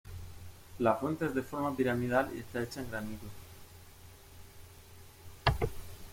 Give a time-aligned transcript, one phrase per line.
[0.79, 3.27] La fuente es de forma piramidal y está hecha en granito.